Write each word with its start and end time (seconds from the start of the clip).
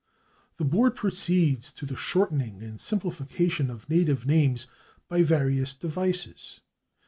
The 0.57 0.65
Board 0.65 0.95
proceeds 0.95 1.71
to 1.73 1.85
the 1.85 1.95
shortening 1.95 2.63
and 2.63 2.81
simplification 2.81 3.69
of 3.69 3.87
native 3.87 4.25
names 4.25 4.65
by 5.07 5.21
various 5.21 5.75
devices. 5.75 6.59